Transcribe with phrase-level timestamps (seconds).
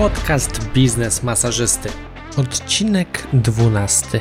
[0.00, 1.88] Podcast Biznes Masażysty.
[2.36, 4.20] Odcinek 12.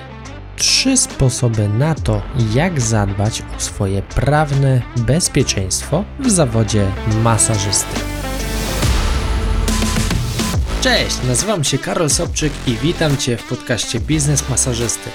[0.56, 2.22] Trzy sposoby na to,
[2.54, 6.92] jak zadbać o swoje prawne bezpieczeństwo w zawodzie
[7.24, 8.00] masażysty.
[10.82, 15.10] Cześć, nazywam się Karol Sobczyk i witam Cię w podcaście Biznes Masażysty.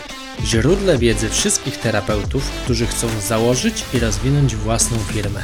[0.44, 5.42] Źródle wiedzy wszystkich terapeutów, którzy chcą założyć i rozwinąć własną firmę.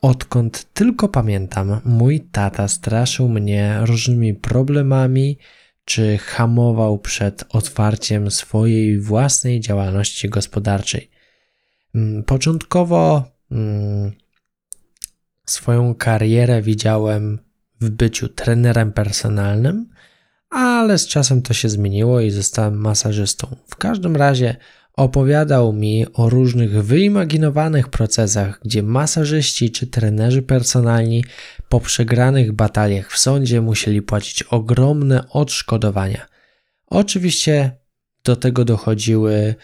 [0.00, 5.38] Odkąd tylko pamiętam, mój tata straszył mnie różnymi problemami,
[5.84, 11.10] czy hamował przed otwarciem swojej własnej działalności gospodarczej.
[11.94, 14.12] Mm, początkowo mm,
[15.46, 17.38] swoją karierę widziałem
[17.80, 19.88] w byciu trenerem personalnym,
[20.50, 23.56] ale z czasem to się zmieniło i zostałem masażystą.
[23.66, 24.56] W każdym razie
[24.96, 31.24] Opowiadał mi o różnych wyimaginowanych procesach, gdzie masażyści czy trenerzy personalni
[31.68, 36.26] po przegranych bataliach w sądzie musieli płacić ogromne odszkodowania.
[36.86, 37.76] Oczywiście
[38.24, 39.54] do tego dochodziły,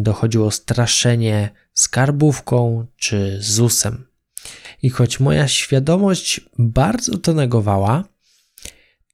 [0.00, 4.06] dochodziło straszenie skarbówką czy ZUS-em.
[4.82, 8.04] I choć moja świadomość bardzo to negowała,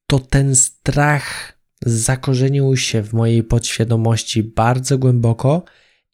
[0.06, 5.64] to ten strach zakorzenił się w mojej podświadomości bardzo głęboko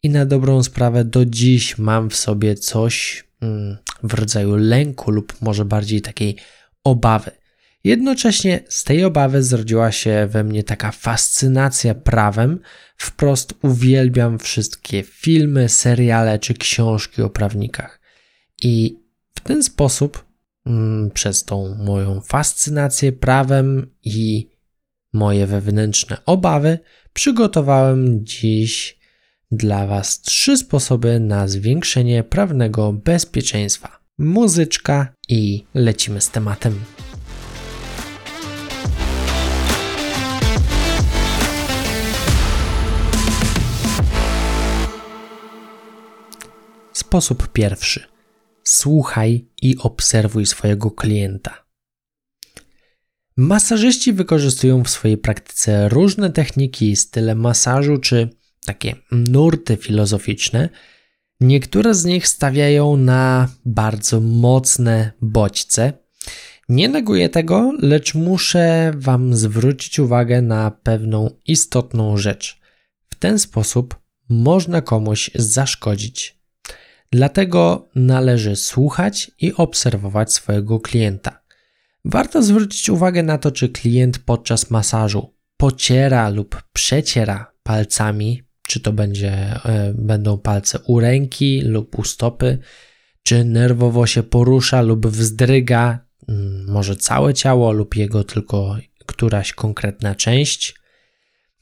[0.03, 5.41] i na dobrą sprawę do dziś mam w sobie coś mm, w rodzaju lęku lub
[5.41, 6.35] może bardziej takiej
[6.83, 7.31] obawy.
[7.83, 12.59] Jednocześnie z tej obawy zrodziła się we mnie taka fascynacja prawem.
[12.97, 17.99] Wprost uwielbiam wszystkie filmy, seriale czy książki o prawnikach.
[18.61, 18.99] I
[19.35, 20.25] w ten sposób,
[20.65, 24.52] mm, przez tą moją fascynację prawem i
[25.13, 26.79] moje wewnętrzne obawy,
[27.13, 28.99] przygotowałem dziś
[29.51, 33.99] dla Was trzy sposoby na zwiększenie prawnego bezpieczeństwa.
[34.17, 36.79] Muzyczka i lecimy z tematem.
[46.93, 48.03] Sposób pierwszy.
[48.63, 51.62] Słuchaj i obserwuj swojego klienta.
[53.37, 58.29] Masażyści wykorzystują w swojej praktyce różne techniki style masażu czy
[58.65, 60.69] takie nurty filozoficzne.
[61.39, 65.93] Niektóre z nich stawiają na bardzo mocne bodźce.
[66.69, 72.59] Nie neguję tego, lecz muszę Wam zwrócić uwagę na pewną istotną rzecz.
[73.09, 73.95] W ten sposób
[74.29, 76.39] można komuś zaszkodzić.
[77.11, 81.42] Dlatego należy słuchać i obserwować swojego klienta.
[82.05, 88.93] Warto zwrócić uwagę na to, czy klient podczas masażu pociera lub przeciera palcami, czy to
[88.93, 89.31] będzie,
[89.65, 92.57] e, będą palce u ręki lub u stopy,
[93.23, 100.15] czy nerwowo się porusza lub wzdryga, mm, może całe ciało lub jego tylko któraś konkretna
[100.15, 100.75] część.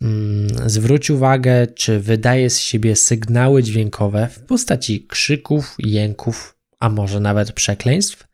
[0.02, 7.20] Mm, zwróć uwagę, czy wydaje z siebie sygnały dźwiękowe w postaci krzyków, jęków, a może
[7.20, 8.31] nawet przekleństw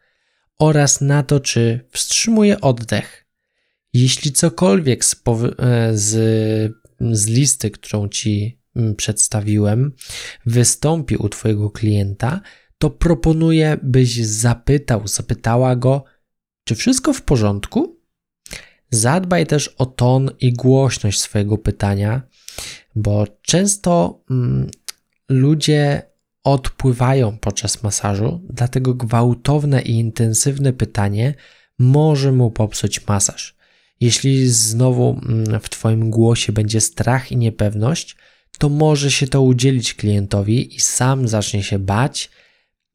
[0.60, 3.26] oraz na to, czy wstrzymuje oddech.
[3.94, 5.16] Jeśli cokolwiek z,
[5.60, 6.74] e, z,
[7.12, 9.92] z listy, którą ci mm, przedstawiłem,
[10.46, 12.42] wystąpi u Twojego klienta,
[12.78, 16.04] to proponuję, byś zapytał, zapytała go,
[16.64, 17.98] czy wszystko w porządku?
[18.90, 22.22] Zadbaj też o ton i głośność swojego pytania,
[22.96, 24.72] bo często mm,
[25.30, 26.02] ludzie
[26.48, 31.34] odpływają podczas masażu, dlatego gwałtowne i intensywne pytanie
[31.80, 33.56] może mu popsuć masaż.
[34.00, 38.16] Jeśli znowu mm, w Twoim głosie będzie strach i niepewność,
[38.58, 42.30] to może się to udzielić klientowi i sam zacznie się bać,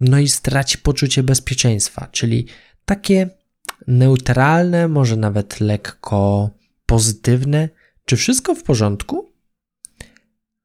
[0.00, 2.46] no i straci poczucie bezpieczeństwa, czyli
[2.84, 3.30] takie
[3.86, 6.50] neutralne, może nawet lekko
[6.86, 7.68] pozytywne,
[8.04, 9.32] czy wszystko w porządku?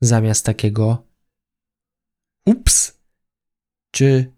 [0.02, 1.07] Zamiast takiego
[2.48, 3.00] ups,
[3.92, 4.32] czy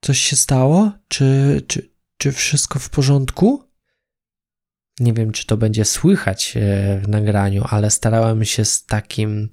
[0.00, 0.92] coś się stało?
[1.08, 3.64] Czy, czy, czy wszystko w porządku?
[5.00, 9.48] Nie wiem, czy to będzie słychać e, w nagraniu, ale starałem się z takim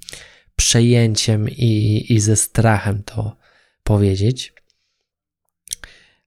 [0.55, 3.37] przejęciem i, i ze strachem to
[3.83, 4.53] powiedzieć.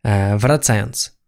[0.03, 1.21] E, wracając.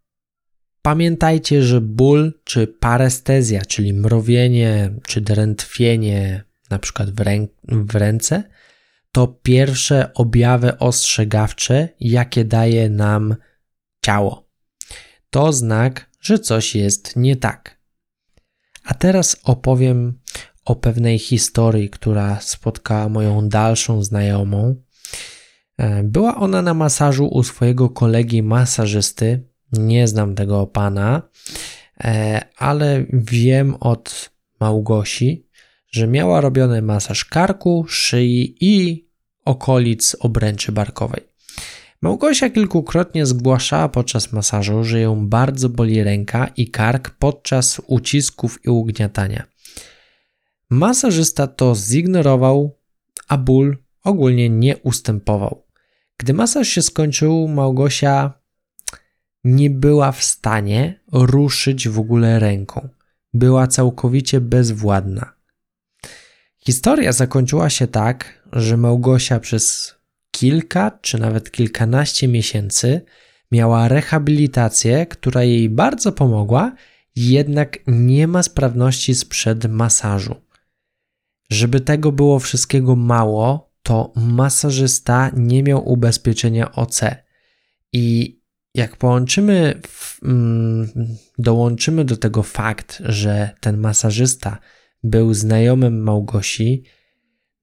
[0.81, 8.43] Pamiętajcie, że ból czy parestezja, czyli mrowienie czy drętwienie, na przykład w, rę w ręce,
[9.13, 13.35] to pierwsze objawy ostrzegawcze, jakie daje nam
[14.05, 14.49] ciało.
[15.29, 17.79] To znak, że coś jest nie tak.
[18.83, 20.19] A teraz opowiem
[20.65, 24.75] o pewnej historii, która spotkała moją dalszą znajomą.
[25.77, 31.21] E, była ona na masażu u swojego kolegi masażysty, Nie znam tego pana,
[32.03, 35.47] e, ale wiem od Małgosi,
[35.91, 39.02] że miała robiony masaż karku, szyi i
[39.45, 41.21] okolic obręczy barkowej.
[42.01, 48.69] Małgosia kilkukrotnie zgłaszała podczas masażu, że ją bardzo boli ręka i kark podczas ucisków i
[48.69, 49.43] ugniatania.
[50.69, 52.77] Masażysta to zignorował,
[53.27, 55.63] a ból ogólnie nie ustępował.
[56.17, 58.33] Gdy masaż się skończył, Małgosia
[59.43, 62.89] nie była w stanie ruszyć w ogóle ręką.
[63.33, 65.33] Była całkowicie bezwładna.
[66.59, 69.95] Historia zakończyła się tak, że Małgosia przez
[70.31, 73.01] kilka czy nawet kilkanaście miesięcy
[73.51, 76.75] miała rehabilitację, która jej bardzo pomogła,
[77.15, 80.35] jednak nie ma sprawności sprzed masażu.
[81.49, 87.01] Żeby tego było wszystkiego mało, to masażysta nie miał ubezpieczenia OC.
[87.93, 88.39] I
[88.75, 89.81] jak połączymy,
[90.23, 90.87] mm,
[91.37, 94.57] dołączymy do tego fakt, że ten masażysta
[95.03, 96.83] był znajomym Małgosi,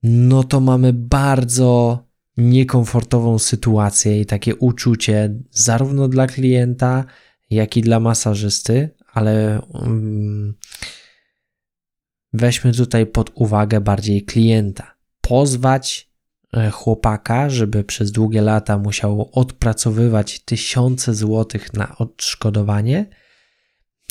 [0.02, 1.98] no to mamy bardzo
[2.36, 7.04] niekomfortową sytuację i takie uczucie zarówno dla klienta,
[7.50, 10.54] jak i dla masażysty, ale um,
[12.32, 14.94] weźmy tutaj pod uwagę bardziej klienta.
[15.20, 16.10] Pozwać
[16.52, 23.06] e, chłopaka, żeby przez długie lata musiał odpracowywać tysiące złotych na odszkodowanie,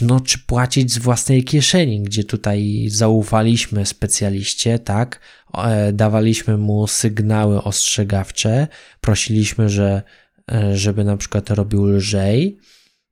[0.01, 5.19] no czy płacić z własnej kieszeni, gdzie tutaj zaufaliśmy specjaliście, tak?
[5.54, 8.68] E, dawaliśmy mu sygnały ostrzegawcze,
[9.01, 10.01] prosiliśmy, że,
[10.51, 12.57] e, żeby na przykład robił lżej,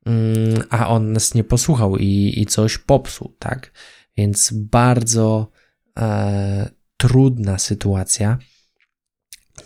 [0.06, 3.72] mm, a on nas nie posłuchał i, i coś popsuł, tak?
[4.16, 5.50] Więc bardzo
[5.98, 8.38] e, trudna sytuacja.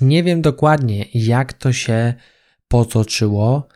[0.01, 2.15] Nie wiem dokładnie, jak to się
[2.69, 3.69] potoczyło,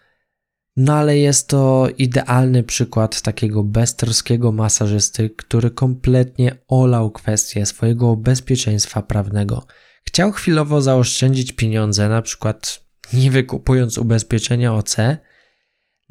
[0.76, 9.02] no ale jest to idealny przykład takiego beztroskiego masażysty, który kompletnie olał kwestię swojego bezpieczeństwa
[9.02, 9.67] prawnego.
[10.05, 14.96] Chciał chwilowo zaoszczędzić pieniądze, na przykład nie wykupując ubezpieczenia OC,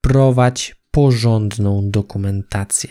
[0.00, 2.90] Prowadź porządną dokumentację.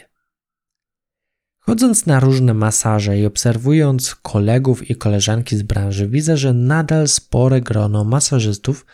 [1.60, 7.62] Chodząc na różne masaże i obserwując kolegów i koleżanki z branży, widzę, że nadal spore
[7.62, 8.86] grono masażystów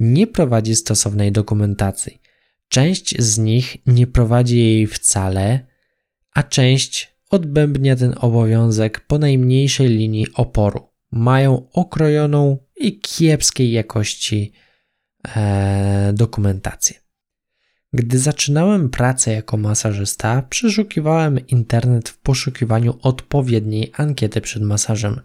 [0.00, 2.20] nie prowadzi stosownej dokumentacji.
[2.68, 5.66] Część z nich nie prowadzi jej wcale,
[6.34, 10.93] a część odbębnia ten obowiązek po najmniejszej linii oporu.
[11.16, 14.52] Mają okrojoną i kiepskiej jakości
[15.36, 16.96] e, dokumentację.
[17.92, 25.20] Gdy zaczynałem pracę jako masażysta, przeszukiwałem internet w poszukiwaniu odpowiedniej ankiety przed masażem.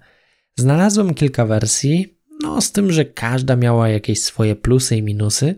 [0.56, 5.56] Znalazłem kilka wersji, no z tym, że każda miała jakieś swoje plusy i minusy,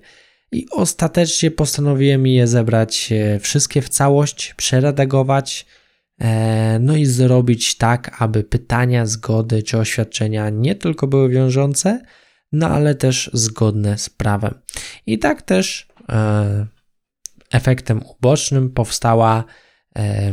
[0.51, 5.65] i ostatecznie postanowiłem je zebrać e, wszystkie w całość, przeredagować,
[6.79, 12.01] no i zrobić tak, aby pytania, zgody czy oświadczenia nie tylko były wiążące,
[12.51, 14.53] no ale też zgodne z prawem.
[15.05, 16.67] I tak też e,
[17.51, 19.43] efektem ubocznym powstała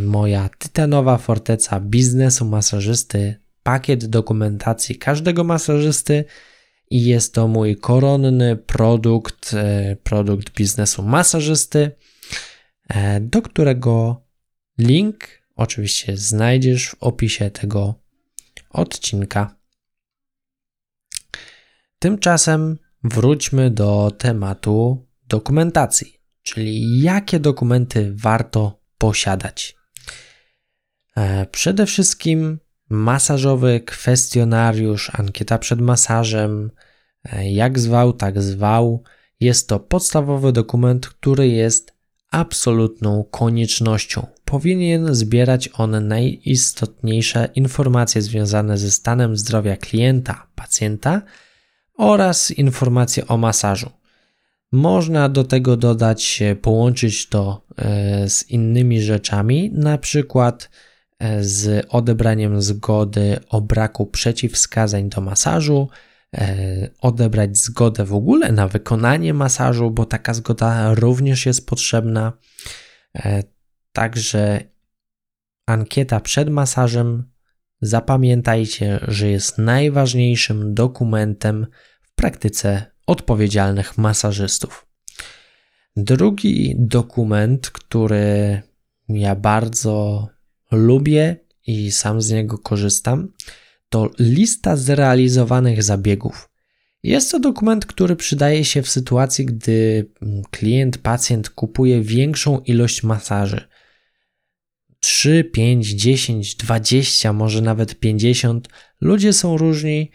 [0.01, 3.37] moja tytanowa forteca biznesu masażysty
[3.69, 6.25] pakiet dokumentacji każdego masażysty
[6.91, 11.91] i jest to mój koronny produkt, e, produkt biznesu masażysty,
[12.89, 14.23] e, do którego
[14.79, 15.29] link
[15.59, 17.95] oczywiście znajdziesz w opisie tego
[18.71, 19.57] odcinka.
[21.99, 29.77] Tymczasem wróćmy do tematu dokumentacji, czyli jakie dokumenty warto posiadać.
[31.17, 36.71] E, przede wszystkim masażowy kwestionariusz, ankieta przed masażem,
[37.25, 39.03] e, jak zwał, tak zwał.
[39.41, 41.95] Jest to podstawowy dokument, który jest
[42.31, 44.27] absolutną koniecznością.
[44.51, 51.23] Powinien zbierać on najistotniejsze informacje związane ze stanem zdrowia klienta, pacjenta
[51.95, 53.91] oraz informacje o masażu.
[54.73, 60.71] Można do tego dodać, połączyć to e, z innymi rzeczami, na przykład
[61.19, 65.89] e, z odebraniem zgody o braku przeciwwskazań do masażu,
[66.35, 72.33] e, odebrać zgodę w ogóle na wykonanie masażu, bo taka zgoda również jest potrzebna.
[73.99, 74.61] Także
[75.67, 77.31] ankieta przed masażem
[77.81, 81.67] zapamiętajcie, że jest najważniejszym dokumentem
[82.03, 84.87] w praktyce odpowiedzialnych masażystów.
[85.97, 88.63] Drugi dokument, który
[89.09, 90.29] ja bardzo
[90.73, 91.37] lubię
[91.67, 93.33] i sam z niego korzystam,
[93.89, 96.49] to lista zrealizowanych zabiegów.
[97.03, 100.11] Jest to dokument, który przydaje się w sytuacji, gdy
[100.51, 103.68] klient, pacjent kupuje większą ilość masaży.
[105.01, 108.69] 3, 5, 10, 20, może nawet 50.
[109.01, 110.11] Ludzie są różni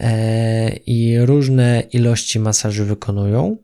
[0.00, 3.56] e, i różne ilości masaży wykonują,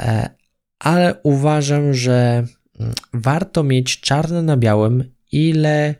[0.00, 0.30] e,
[0.78, 2.46] ale uważam, że
[2.80, 5.94] mm, warto mieć czarne na białym, ile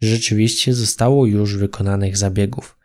[0.00, 2.80] rzeczywiście zostało już wykonanych zabiegów.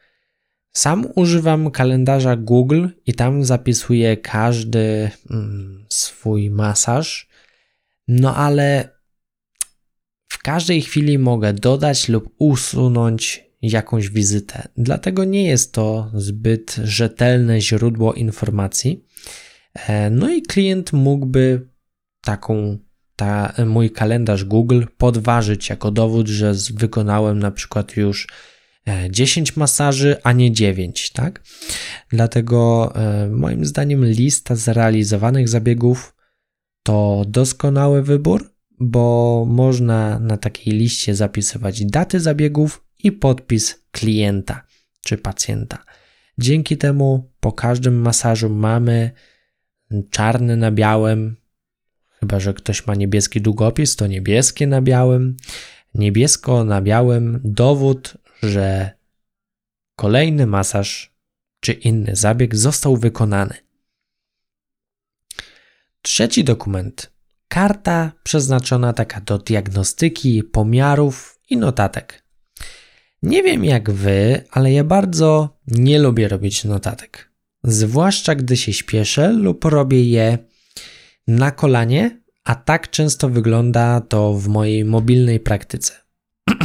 [0.71, 7.29] Sam używam kalendarza Google i tam zapisuję każdy mm, swój masaż,
[8.07, 8.94] no ale
[10.45, 14.67] każdej chwili mogę dodać lub usunąć jakąś wizytę.
[14.77, 19.05] Dlatego nie jest to zbyt rzetelne źródło informacji.
[19.73, 21.69] E, no i klient mógłby
[22.21, 22.77] taką
[23.15, 28.27] ta, mój kalendarz Google podważyć jako dowód, że wykonałem na przykład już
[29.09, 31.43] 10 e, masaży, a nie 9, tak?
[32.09, 36.15] Dlatego e, moim zdaniem lista zrealizowanych zabiegów
[36.83, 44.65] to doskonały wybór, bo można na takiej liście zapisywać daty zabiegów i podpis klienta
[45.01, 45.83] czy pacjenta.
[46.37, 49.11] Dzięki temu po każdym masażu mamy
[50.09, 51.35] czarny na białym,
[52.19, 55.37] chyba że ktoś ma niebieski długopis, to niebieskie na białym,
[55.93, 58.91] niebiesko na białym dowód, że
[59.95, 61.15] kolejny masaż
[61.59, 63.55] czy inny zabieg został wykonany.
[66.01, 67.14] Trzeci dokument
[67.55, 72.23] karta przeznaczona taka do diagnostyki, pomiarów i notatek.
[73.23, 77.31] Nie wiem jak wy, ale ja bardzo nie lubię robić notatek.
[77.63, 80.37] Zwłaszcza gdy się śpieszę lub robię je
[81.27, 85.93] na kolanie, a tak często wygląda to w mojej mobilnej praktyce.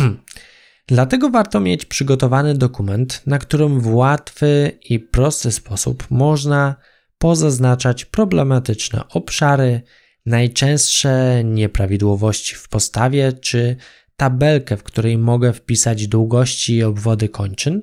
[0.86, 6.76] Dlatego warto mieć przygotowany dokument, na którym w łatwy i prosty sposób można
[7.18, 9.82] pozaznaczać problematyczne obszary,
[10.26, 13.76] najczęstsze nieprawidłowości w postawie czy
[14.16, 17.82] tabelkę, w której mogę wpisać długości i obwody kończyn,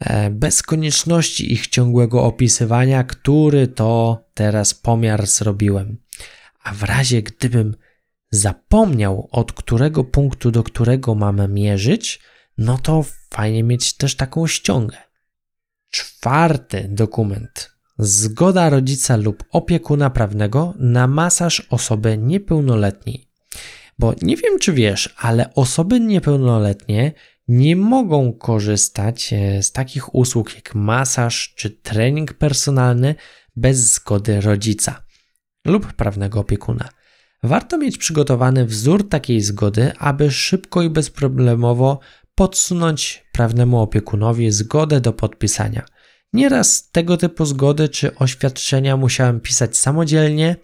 [0.00, 5.96] e, bez konieczności ich ciągłego opisywania, który to teraz pomiar zrobiłem.
[6.62, 7.76] A w razie gdybym
[8.30, 12.20] zapomniał, od którego punktu do którego mamy mierzyć,
[12.58, 14.96] no to fajnie mieć też taką ściągę.
[15.90, 23.28] Czwarty dokument Zgoda rodzica lub opiekuna prawnego na masaż osoby niepełnoletniej.
[23.98, 27.12] Bo nie wiem, czy wiesz, ale osoby niepełnoletnie
[27.48, 33.14] nie mogą korzystać e, z takich usług jak masaż czy trening personalny
[33.56, 35.04] bez zgody rodzica
[35.66, 36.88] lub prawnego opiekuna.
[37.42, 42.00] Warto mieć przygotowany wzór takiej zgody, aby szybko i bezproblemowo
[42.34, 45.82] podsunąć prawnemu opiekunowi zgodę do podpisania.
[46.34, 50.56] Nieraz tego typu zgody czy oświadczenia musiałem pisać samodzielnie,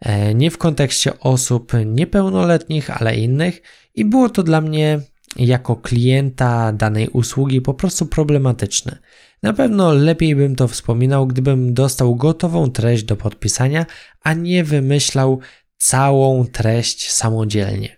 [0.00, 3.62] e, nie w kontekście osób niepełnoletnich, ale innych,
[3.94, 5.00] i było to dla mnie
[5.36, 8.98] jako klienta danej usługi po prostu problematyczne.
[9.42, 13.86] Na pewno lepiej bym to wspominał, gdybym dostał gotową treść do podpisania,
[14.22, 15.40] a nie wymyślał
[15.78, 17.96] całą treść samodzielnie.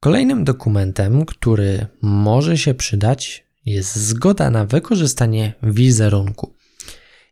[0.00, 6.54] Kolejnym dokumentem, który może się przydać, jest zgoda na wykorzystanie wizerunku.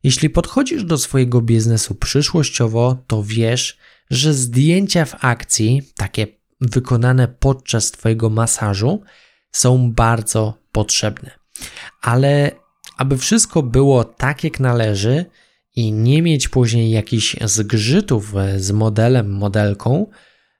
[0.03, 3.79] Jeśli podchodzisz do swojego biznesu przyszłościowo, to wiesz,
[4.11, 6.27] że zdjęcia w akcji, takie
[6.61, 9.03] wykonane podczas Twojego masażu,
[9.53, 11.31] są bardzo potrzebne.
[12.03, 12.51] Ale
[12.97, 15.25] aby wszystko było tak, jak należy
[15.77, 20.07] i nie mieć później jakichś zgrzytów z modelem, modelką,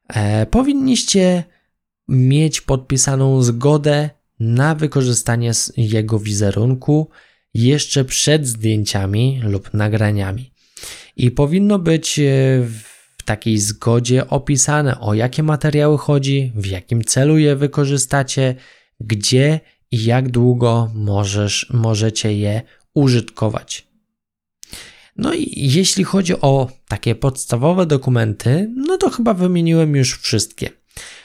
[0.09, 1.45] e, powinniście
[2.09, 4.11] mieć podpisaną zgodę
[4.41, 7.09] na wykorzystanie jego wizerunku
[7.55, 10.53] jeszcze przed zdjęciami lub nagraniami.
[11.17, 12.23] I powinno być e,
[13.19, 18.55] w takiej zgodzie opisane, o jakie materiały chodzi, w jakim celu je wykorzystacie,
[19.01, 22.63] gdzie i jak długo możesz, możecie je
[22.95, 23.87] użytkować.
[25.17, 30.80] No i jeśli chodzi o takie podstawowe dokumenty, no to chyba wymieniłem już wszystkie.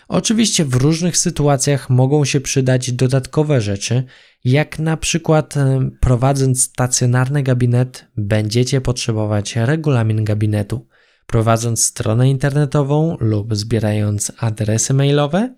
[0.08, 4.04] Oczywiście w różnych sytuacjach mogą się przydać dodatkowe rzeczy,
[4.44, 10.88] jak na przykład e, prowadząc stacjonarny gabinet, będziecie potrzebować regulamin gabinetu.
[11.26, 15.56] Prowadząc stronę internetową lub zbierając adresy mailowe,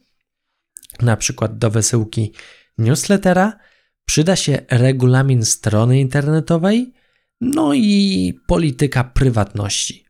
[1.02, 2.34] na przykład do wysyłki
[2.78, 3.60] newslettera,
[4.06, 6.94] przyda się regulamin strony internetowej,
[7.42, 10.07] no i polityka prywatności.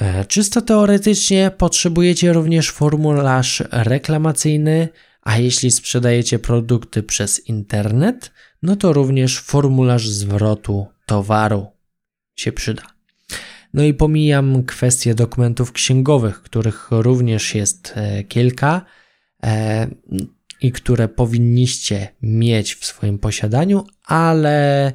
[0.00, 4.88] E, czysto teoretycznie potrzebujecie również formularz reklamacyjny,
[5.22, 11.66] a jeśli sprzedajecie produkty przez internet, no to również formularz zwrotu towaru
[12.36, 12.82] się przyda.
[13.74, 18.84] No i pomijam kwestię dokumentów księgowych, których również jest e, kilka
[19.42, 19.86] e,
[20.60, 24.92] i które powinniście mieć w swoim posiadaniu, ale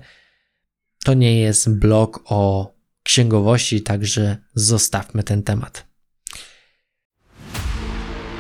[1.03, 2.75] to nie jest blog o
[3.05, 5.85] księgowości, także zostawmy ten temat.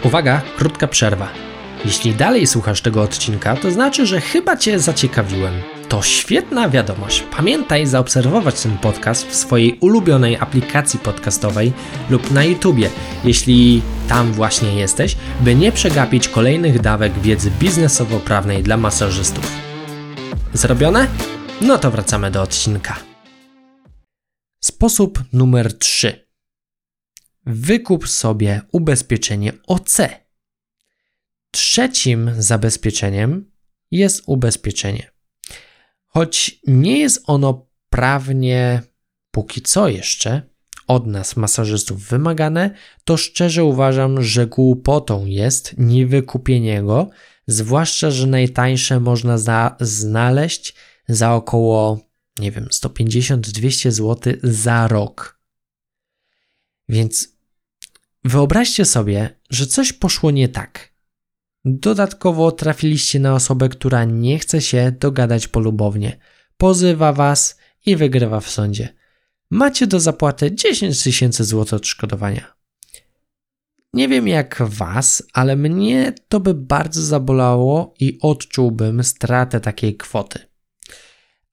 [0.03, 1.29] Uwaga, krótka przerwa.
[1.85, 5.53] Jeśli dalej słuchasz tego odcinka, to znaczy, że chyba Cię zaciekawiłem.
[5.89, 7.23] To świetna wiadomość.
[7.37, 11.73] Pamiętaj zaobserwować ten podcast w swojej ulubionej aplikacji podcastowej
[12.09, 12.89] lub na YouTubie,
[13.23, 19.51] jeśli tam właśnie jesteś, by nie przegapić kolejnych dawek wiedzy biznesowo-prawnej dla masażystów.
[20.53, 21.07] Zrobione?
[21.61, 23.14] No to wracamy do odcinka.
[24.65, 26.27] Sposób numer 3.
[27.45, 29.97] Wykup sobie ubezpieczenie OC.
[31.51, 33.51] Trzecim zabezpieczeniem
[33.91, 35.11] jest ubezpieczenie.
[36.07, 38.81] Choć nie jest ono prawnie,
[39.31, 40.41] póki co jeszcze,
[40.87, 42.71] od nas, masażystów, wymagane,
[43.03, 47.09] to szczerze uważam, że głupotą jest niewykupienie go,
[47.47, 50.75] zwłaszcza, że najtańsze można za znaleźć
[51.07, 52.05] za około
[52.39, 55.39] nie wiem, 150-200 zł za rok.
[56.89, 57.29] Więc
[58.23, 60.95] wyobraźcie sobie, że coś poszło nie tak.
[61.65, 66.17] Dodatkowo trafiliście na osobę, która nie chce się dogadać polubownie,
[66.57, 68.93] pozywa was i wygrywa w sądzie.
[69.49, 72.55] Macie do zapłaty 10 tysięcy złotych odszkodowania.
[73.93, 80.54] Nie wiem jak was, ale mnie to by bardzo zabolało i odczułbym stratę takiej kwoty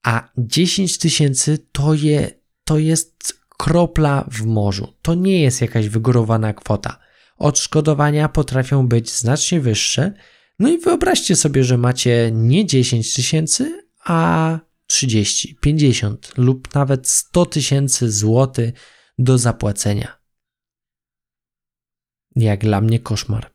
[0.03, 2.31] a 10 tysięcy to, je,
[2.63, 4.93] to jest kropla w morzu.
[5.01, 6.99] To nie jest jakaś wygórowana kwota.
[7.37, 10.13] Odszkodowania potrafią być znacznie wyższe.
[10.59, 17.45] No i wyobraźcie sobie, że macie nie 10 tysięcy, a 30, 50 lub nawet 100
[17.45, 18.73] tysięcy złotych
[19.19, 20.17] do zapłacenia.
[22.35, 23.52] Jak dla mnie koszmar.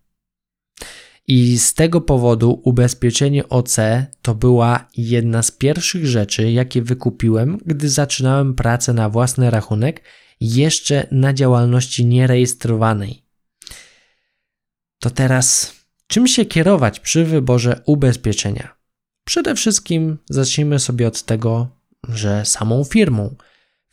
[1.29, 3.77] I z tego powodu ubezpieczenie OC
[4.23, 10.05] to była jedna z pierwszych rzeczy, jakie wykupiłem, gdy zaczynałem pracę na własny rachunek,
[10.41, 13.23] jeszcze na działalności nierejestrowanej.
[14.99, 15.75] To teraz,
[16.07, 18.75] czym się kierować przy wyborze ubezpieczenia?
[19.25, 21.69] Przede wszystkim zacznijmy sobie od tego,
[22.09, 23.37] że samą firmą.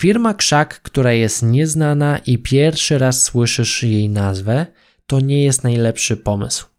[0.02, 4.66] Firma Krzak, która jest nieznana i pierwszy raz słyszysz jej nazwę,
[5.08, 6.75] to nie jest najlepszy pomysł.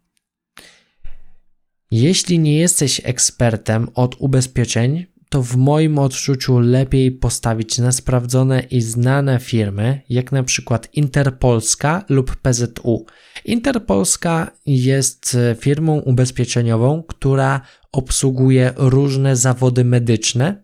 [1.90, 8.80] Jeśli nie jesteś ekspertem od ubezpieczeń, to w moim odczuciu lepiej postawić na sprawdzone i
[8.80, 13.06] znane firmy, jak na przykład Interpolska lub PZU.
[13.44, 17.60] Interpolska jest firmą ubezpieczeniową, która
[17.92, 20.62] obsługuje różne zawody medyczne,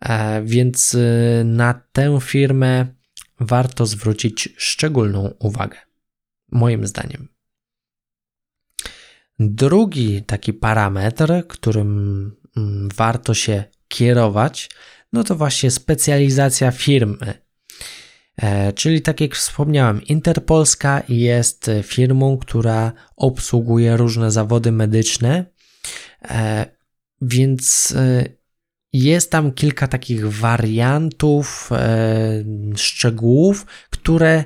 [0.00, 2.86] e, więc e, na tę firmę
[3.40, 5.76] warto zwrócić szczególną uwagę,
[6.52, 7.33] moim zdaniem.
[9.38, 14.70] Drugi taki parametr, którym mm, warto się kierować,
[15.12, 17.44] no to właśnie specjalizacja firmy.
[18.36, 25.44] E, czyli tak jak wspomniałem, Interpolska jest firmą, która obsługuje różne zawody medyczne,
[26.22, 26.66] e,
[27.20, 28.24] więc e,
[28.92, 31.70] jest tam kilka takich wariantów,
[32.76, 34.44] szczegółów, które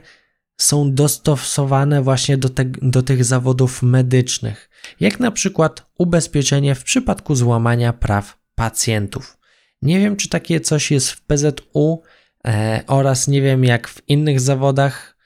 [0.61, 7.35] są dostosowane właśnie do, te, do tych zawodów medycznych, jak na przykład ubezpieczenie w przypadku
[7.35, 9.38] złamania praw pacjentów.
[9.83, 12.03] Nie wiem, czy takie coś jest w PZU
[12.47, 15.16] e, oraz nie wiem, jak w innych zawodach,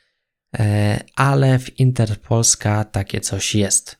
[0.58, 3.98] e, ale w Interpolska takie coś jest.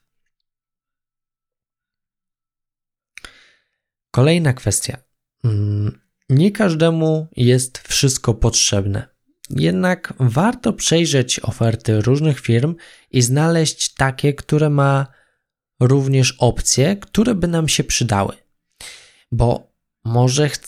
[4.11, 4.97] Kolejna kwestia.
[5.45, 9.12] Mm, nie każdemu jest wszystko potrzebne.
[9.57, 12.75] Jednak warto przejrzeć oferty różnych firm
[13.11, 15.07] i znaleźć takie, które ma
[15.81, 18.37] również opcje, które by nam się przydały.
[19.33, 19.73] Bo
[20.05, 20.59] może ch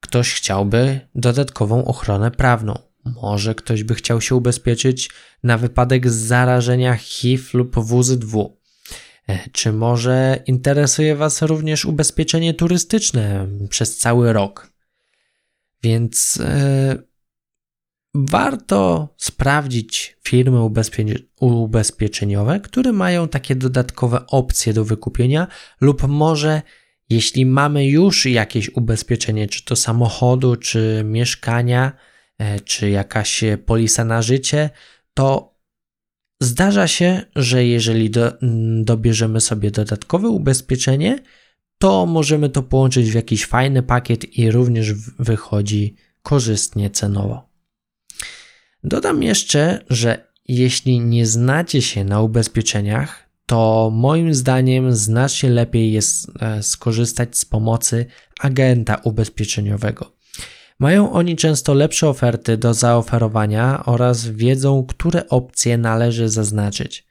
[0.00, 5.10] ktoś chciałby dodatkową ochronę prawną, może ktoś by chciał się ubezpieczyć
[5.42, 8.58] na wypadek zarażenia HIV lub WZW.
[9.28, 14.72] E, czy może interesuje Was również ubezpieczenie turystyczne przez cały rok?
[15.82, 17.13] Więc yy,
[18.14, 20.60] warto sprawdzić firmy
[21.40, 25.46] ubezpieczeniowe, które mają takie dodatkowe opcje do wykupienia,
[25.80, 26.62] lub może
[27.10, 31.92] jeśli mamy już jakieś ubezpieczenie, czy to samochodu, czy mieszkania,
[32.38, 34.70] e, czy jakaś polisa na życie,
[35.14, 35.54] to
[36.42, 38.32] zdarza się, że jeżeli do,
[38.82, 41.18] dobierzemy sobie dodatkowe ubezpieczenie,
[41.78, 47.53] to możemy to połączyć w jakiś fajny pakiet i również wychodzi korzystnie cenowo.
[48.84, 56.30] Dodam jeszcze, że jeśli nie znacie się na ubezpieczeniach, to moim zdaniem znacznie lepiej jest
[56.40, 58.06] e, skorzystać z pomocy
[58.40, 60.14] agenta ubezpieczeniowego.
[60.78, 67.06] Mają oni często lepsze oferty do zaoferowania oraz wiedzą, które opcje należy zaznaczyć.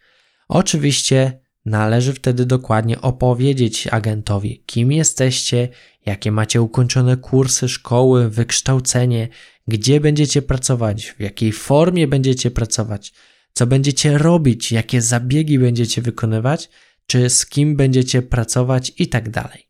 [0.48, 5.70] Oczywiście należy wtedy dokładnie opowiedzieć agentowi, kim jesteście,
[6.06, 9.28] jakie macie ukończone kursy, szkoły, wykształcenie,
[9.68, 13.14] gdzie będziecie pracować, w jakiej formie będziecie pracować,
[13.54, 16.70] co będziecie robić, jakie zabiegi będziecie wykonywać,
[17.08, 19.70] czy z kim będziecie pracować i tak dalej.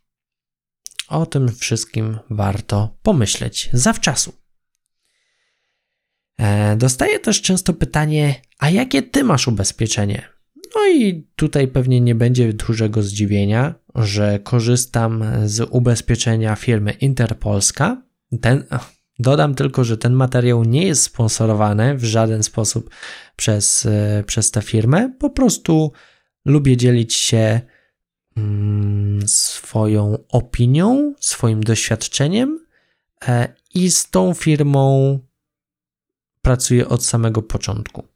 [1.07, 4.33] O tym wszystkim warto pomyśleć zawczasu.
[6.39, 10.29] E, dostaję też często pytanie, a jakie ty masz ubezpieczenie?
[10.75, 18.03] No i tutaj pewnie nie będzie dużego zdziwienia, że korzystam z ubezpieczenia firmy Interpolska.
[18.41, 18.63] Ten,
[19.23, 22.89] Dodam tylko, że ten materiał nie jest sponsorowany w żaden sposób
[23.35, 25.13] przez, e, przez tę firmę.
[25.19, 25.91] Po prostu
[26.45, 27.61] lubię dzielić się
[28.37, 32.65] mm, swoją opinią, swoim doświadczeniem
[33.27, 35.19] e, i z tą firmą
[36.41, 38.07] pracuję od samego początku.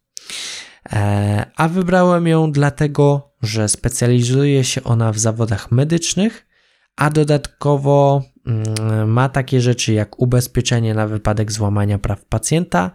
[0.92, 6.48] E, a wybrałem ją dlatego, że specjalizuje się ona w zawodach medycznych,
[6.96, 8.24] a dodatkowo
[9.08, 12.92] ma takie rzeczy jak ubezpieczenie na wypadek złamania praw pacjenta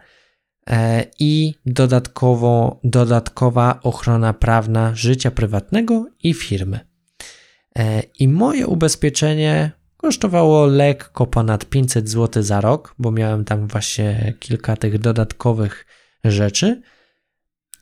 [0.70, 6.80] e, i dodatkowo, dodatkowa ochrona prawna życia prywatnego i firmy.
[7.78, 14.34] E, I moje ubezpieczenie kosztowało lekko ponad 500 zł za rok, bo miałem tam właśnie
[14.40, 15.86] kilka tych dodatkowych
[16.24, 16.82] rzeczy,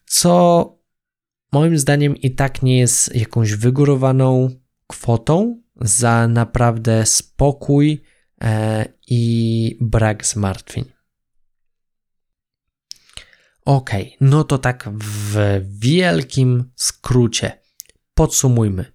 [0.06, 0.64] co
[1.52, 4.50] moim zdaniem i tak nie jest jakąś wygórowaną
[4.87, 8.03] kwotą, za naprawdę spokój
[8.40, 10.93] e, i brak zmartwień.
[13.64, 13.90] Ok,
[14.21, 17.61] no to tak w wielkim skrócie
[18.14, 18.93] podsumujmy.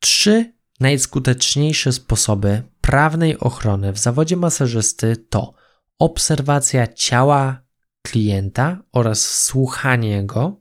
[0.00, 5.54] Trzy najskuteczniejsze sposoby prawnej ochrony w zawodzie masażysty to
[5.98, 7.62] obserwacja ciała
[8.02, 10.60] klienta oraz słuchanie go,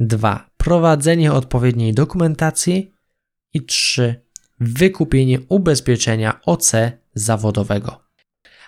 [0.00, 2.92] dwa prowadzenie odpowiedniej dokumentacji
[3.52, 4.24] i trzy
[4.60, 6.72] wykupienie ubezpieczenia OC
[7.14, 8.04] zawodowego.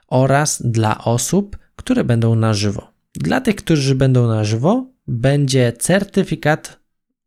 [0.07, 2.93] oraz dla osób, które będą na żywo.
[3.15, 6.79] Dla tych, którzy będą na żywo, będzie certyfikat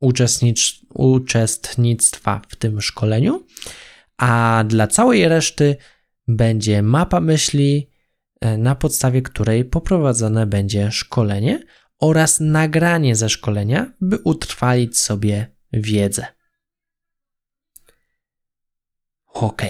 [0.03, 3.46] uczestnicz- uczestnictwa w tym szkoleniu,
[4.16, 5.76] a dla całej reszty
[6.28, 7.90] będzie mapa myśli,
[8.40, 11.62] e, na podstawie której poprowadzone będzie szkolenie
[11.98, 16.26] oraz nagranie ze szkolenia, by utrwalić sobie wiedzę.
[19.26, 19.62] Ok.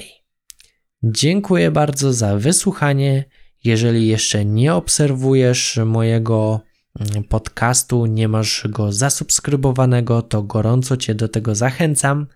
[1.03, 3.25] Dziękuję bardzo za wysłuchanie.
[3.65, 6.61] Jeżeli jeszcze nie obserwujesz mojego
[7.29, 12.27] podcastu, nie masz go zasubskrybowanego, to gorąco Cię do tego zachęcam.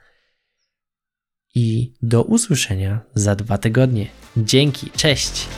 [1.54, 4.06] I do usłyszenia za dwa tygodnie.
[4.36, 5.48] Dzięki, cześć!